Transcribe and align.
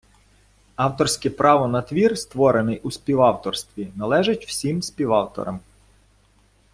Авторське 0.75 1.29
право 1.29 1.67
на 1.67 1.81
твір, 1.81 2.17
створений 2.19 2.79
у 2.79 2.91
співавторстві, 2.91 3.91
належить 3.95 4.45
всім 4.47 4.81
співавторам 4.81 5.59